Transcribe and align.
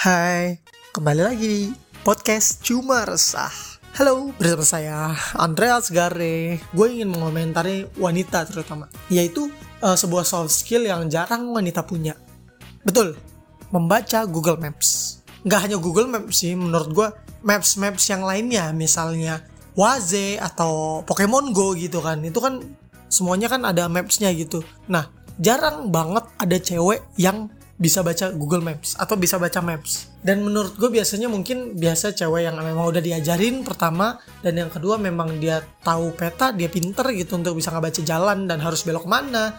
Hai, 0.00 0.56
kembali 0.96 1.20
lagi 1.20 1.44
di 1.44 1.62
podcast 2.00 2.64
Cuma 2.64 3.04
Resah. 3.04 3.52
Halo, 4.00 4.32
bersama 4.40 4.64
saya 4.64 5.12
Andreas 5.36 5.92
Gare. 5.92 6.56
Gue 6.72 6.96
ingin 6.96 7.12
mengomentari 7.12 7.84
wanita 8.00 8.48
terutama, 8.48 8.88
yaitu 9.12 9.52
uh, 9.84 9.92
sebuah 9.92 10.24
soft 10.24 10.56
skill 10.56 10.88
yang 10.88 11.04
jarang 11.12 11.52
wanita 11.52 11.84
punya. 11.84 12.16
Betul, 12.80 13.12
membaca 13.68 14.24
Google 14.24 14.56
Maps. 14.56 15.20
Nggak 15.44 15.68
hanya 15.68 15.76
Google 15.76 16.08
Maps 16.08 16.32
sih, 16.32 16.56
menurut 16.56 16.96
gue 16.96 17.08
maps-maps 17.44 18.08
yang 18.08 18.24
lainnya, 18.24 18.72
misalnya 18.72 19.44
Waze 19.76 20.40
atau 20.40 21.04
Pokemon 21.04 21.52
Go 21.52 21.76
gitu 21.76 22.00
kan, 22.00 22.24
itu 22.24 22.40
kan 22.40 22.64
semuanya 23.12 23.52
kan 23.52 23.68
ada 23.68 23.84
mapsnya 23.84 24.32
gitu. 24.32 24.64
Nah, 24.88 25.12
jarang 25.36 25.92
banget 25.92 26.24
ada 26.40 26.56
cewek 26.56 27.04
yang 27.20 27.52
bisa 27.80 28.04
baca 28.04 28.28
Google 28.36 28.60
Maps 28.60 28.92
atau 29.00 29.16
bisa 29.16 29.40
baca 29.40 29.64
Maps. 29.64 30.12
Dan 30.20 30.44
menurut 30.44 30.76
gue 30.76 30.92
biasanya 30.92 31.32
mungkin 31.32 31.80
biasa 31.80 32.12
cewek 32.12 32.44
yang 32.44 32.60
memang 32.60 32.92
udah 32.92 33.00
diajarin 33.00 33.64
pertama 33.64 34.20
dan 34.44 34.60
yang 34.60 34.68
kedua 34.68 35.00
memang 35.00 35.40
dia 35.40 35.64
tahu 35.80 36.12
peta, 36.12 36.52
dia 36.52 36.68
pinter 36.68 37.08
gitu 37.16 37.40
untuk 37.40 37.56
bisa 37.56 37.72
ngebaca 37.72 38.04
jalan 38.04 38.44
dan 38.44 38.60
harus 38.60 38.84
belok 38.84 39.08
mana, 39.08 39.56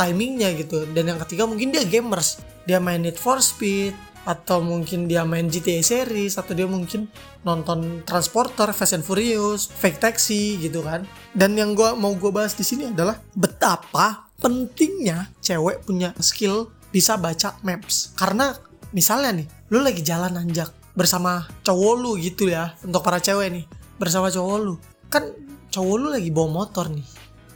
timingnya 0.00 0.56
gitu. 0.56 0.88
Dan 0.96 1.12
yang 1.12 1.20
ketiga 1.28 1.44
mungkin 1.44 1.68
dia 1.68 1.84
gamers, 1.84 2.40
dia 2.64 2.80
main 2.80 3.04
Need 3.04 3.20
for 3.20 3.36
Speed 3.44 3.92
atau 4.24 4.64
mungkin 4.64 5.04
dia 5.04 5.24
main 5.28 5.48
GTA 5.48 5.84
series 5.84 6.40
atau 6.40 6.56
dia 6.56 6.64
mungkin 6.64 7.08
nonton 7.44 8.04
Transporter, 8.08 8.72
Fast 8.72 8.96
and 8.96 9.04
Furious, 9.04 9.68
Fake 9.68 10.00
Taxi 10.00 10.56
gitu 10.56 10.80
kan. 10.80 11.04
Dan 11.36 11.52
yang 11.52 11.76
gue 11.76 11.92
mau 12.00 12.16
gue 12.16 12.32
bahas 12.32 12.56
di 12.56 12.64
sini 12.64 12.88
adalah 12.88 13.20
betapa 13.36 14.28
pentingnya 14.40 15.28
cewek 15.44 15.84
punya 15.84 16.16
skill 16.20 16.70
bisa 16.98 17.14
baca 17.14 17.54
maps. 17.62 18.10
Karena 18.18 18.50
misalnya 18.90 19.38
nih 19.38 19.46
lu 19.70 19.78
lagi 19.86 20.02
jalan 20.02 20.34
anjak 20.34 20.74
bersama 20.98 21.46
cowok 21.62 21.94
lu 21.94 22.18
gitu 22.18 22.50
ya 22.50 22.74
untuk 22.82 23.06
para 23.06 23.22
cewek 23.22 23.54
nih 23.54 23.64
bersama 24.02 24.34
cowok 24.34 24.56
lu. 24.58 24.74
Kan 25.06 25.30
cowok 25.70 25.94
lu 25.94 26.06
lagi 26.10 26.34
bawa 26.34 26.66
motor 26.66 26.90
nih. 26.90 27.06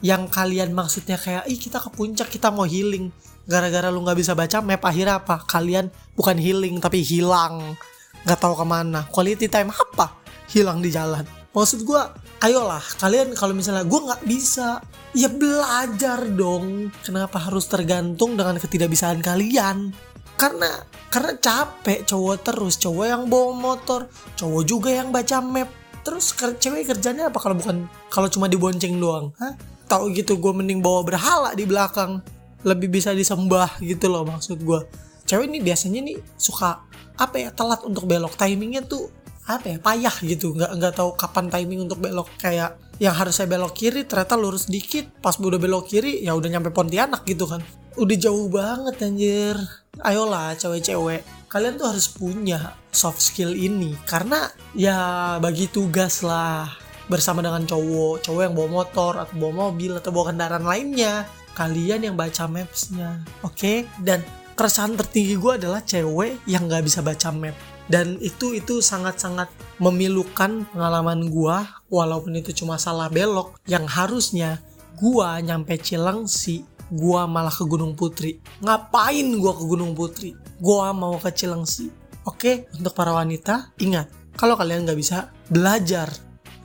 Yang 0.02 0.30
kalian 0.30 0.70
maksudnya 0.70 1.18
kayak 1.18 1.50
ih 1.50 1.58
kita 1.58 1.82
ke 1.82 1.90
puncak 1.90 2.30
kita 2.30 2.54
mau 2.54 2.62
healing. 2.62 3.10
Gara-gara 3.50 3.90
lu 3.90 4.06
nggak 4.06 4.18
bisa 4.22 4.38
baca 4.38 4.62
map 4.62 4.82
akhirnya 4.86 5.18
apa? 5.18 5.42
Kalian 5.42 5.90
bukan 6.14 6.38
healing 6.38 6.78
tapi 6.78 7.02
hilang. 7.02 7.74
Nggak 8.22 8.38
tahu 8.38 8.54
ke 8.54 8.66
mana. 8.66 9.02
Quality 9.10 9.50
time 9.50 9.74
apa? 9.74 10.22
Hilang 10.54 10.78
di 10.78 10.94
jalan. 10.94 11.26
Maksud 11.50 11.82
gue 11.82 12.02
ayolah 12.42 12.82
kalian 12.98 13.32
kalau 13.38 13.54
misalnya 13.54 13.86
gue 13.86 14.00
nggak 14.02 14.22
bisa 14.26 14.82
ya 15.14 15.30
belajar 15.30 16.26
dong. 16.34 16.90
Kenapa 17.06 17.38
harus 17.38 17.70
tergantung 17.70 18.34
dengan 18.34 18.58
ketidakbisaan 18.58 19.22
kalian? 19.22 19.94
Karena 20.34 20.82
karena 21.08 21.38
capek 21.38 22.02
cowok 22.08 22.36
terus 22.42 22.74
cowok 22.82 23.06
yang 23.06 23.22
bawa 23.30 23.54
motor 23.54 24.10
cowok 24.34 24.62
juga 24.66 24.90
yang 24.90 25.14
baca 25.14 25.38
map. 25.38 25.70
Terus 26.02 26.34
cewek 26.34 26.90
kerjanya 26.90 27.30
apa 27.30 27.38
kalau 27.38 27.54
bukan 27.54 27.86
kalau 28.10 28.26
cuma 28.26 28.50
dibonceng 28.50 28.98
doang? 28.98 29.30
Hah? 29.38 29.54
tahu 29.92 30.08
gitu 30.16 30.40
gue 30.40 30.52
mending 30.56 30.80
bawa 30.80 31.04
berhala 31.04 31.52
di 31.52 31.68
belakang. 31.68 32.24
Lebih 32.62 32.88
bisa 32.94 33.12
disembah 33.14 33.78
gitu 33.82 34.06
loh 34.10 34.26
maksud 34.26 34.58
gue 34.62 34.80
cewek 35.26 35.46
ini 35.50 35.58
biasanya 35.62 36.00
nih 36.02 36.18
suka 36.34 36.82
apa 37.16 37.36
ya 37.38 37.50
telat 37.54 37.84
untuk 37.86 38.08
belok. 38.08 38.34
Timingnya 38.34 38.82
tuh 38.82 39.21
apa 39.46 39.74
ya 39.74 39.78
payah 39.82 40.16
gitu. 40.22 40.54
Nggak 40.54 40.70
nggak 40.78 40.94
tahu 40.94 41.10
kapan 41.18 41.46
timing 41.50 41.90
untuk 41.90 41.98
belok 41.98 42.30
kayak 42.38 42.78
yang 43.02 43.14
harus 43.16 43.34
saya 43.34 43.50
belok 43.50 43.74
kiri 43.74 44.06
ternyata 44.06 44.38
lurus 44.38 44.70
dikit. 44.70 45.10
Pas 45.18 45.34
udah 45.34 45.58
belok 45.58 45.90
kiri 45.90 46.22
ya 46.22 46.36
udah 46.38 46.48
nyampe 46.48 46.70
Pontianak 46.70 47.26
gitu 47.26 47.50
kan. 47.50 47.62
Udah 47.98 48.16
jauh 48.16 48.46
banget 48.48 48.94
anjir. 49.02 49.56
Ayolah 50.00 50.54
cewek-cewek. 50.56 51.50
Kalian 51.50 51.76
tuh 51.76 51.92
harus 51.92 52.08
punya 52.08 52.72
soft 52.94 53.20
skill 53.20 53.52
ini. 53.52 53.92
Karena 54.06 54.48
ya 54.72 55.36
bagi 55.42 55.68
tugas 55.68 56.24
lah. 56.24 56.70
Bersama 57.10 57.44
dengan 57.44 57.66
cowok. 57.68 58.24
Cowok 58.24 58.42
yang 58.46 58.54
bawa 58.56 58.68
motor 58.70 59.12
atau 59.20 59.34
bawa 59.36 59.68
mobil 59.68 59.98
atau 59.98 60.14
bawa 60.14 60.32
kendaraan 60.32 60.64
lainnya. 60.64 61.28
Kalian 61.52 62.08
yang 62.08 62.16
baca 62.16 62.48
mapsnya. 62.48 63.20
Oke? 63.44 63.52
Okay? 63.52 63.78
dan 64.00 64.24
keresahan 64.56 64.96
tertinggi 64.96 65.36
gue 65.36 65.52
adalah 65.58 65.80
cewek 65.84 66.44
yang 66.46 66.68
nggak 66.68 66.84
bisa 66.84 67.00
baca 67.00 67.32
map 67.32 67.56
dan 67.92 68.16
itu 68.24 68.56
itu 68.56 68.80
sangat-sangat 68.80 69.52
memilukan 69.76 70.64
pengalaman 70.72 71.28
gua 71.28 71.84
walaupun 71.92 72.40
itu 72.40 72.56
cuma 72.56 72.80
salah 72.80 73.12
belok. 73.12 73.60
Yang 73.68 73.84
harusnya 73.92 74.50
gua 74.96 75.36
nyampe 75.44 75.76
Cilengsi 75.76 76.64
gua 76.88 77.28
malah 77.28 77.52
ke 77.52 77.68
Gunung 77.68 77.92
Putri. 77.92 78.40
Ngapain 78.64 79.28
gua 79.36 79.52
ke 79.52 79.64
Gunung 79.68 79.92
Putri? 79.92 80.32
Gua 80.56 80.96
mau 80.96 81.20
ke 81.20 81.28
Cilengsi 81.36 81.92
oke 82.24 82.72
untuk 82.72 82.96
para 82.96 83.12
wanita 83.12 83.76
ingat 83.76 84.08
kalau 84.40 84.56
kalian 84.56 84.88
nggak 84.88 84.96
bisa 84.96 85.28
belajar. 85.52 86.08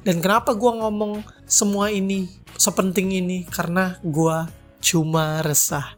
Dan 0.07 0.23
kenapa 0.23 0.55
gua 0.55 0.79
ngomong 0.88 1.27
semua 1.44 1.91
ini 1.91 2.31
sepenting 2.55 3.19
ini? 3.19 3.44
Karena 3.44 3.99
gua 3.99 4.47
cuma 4.79 5.44
resah 5.44 5.97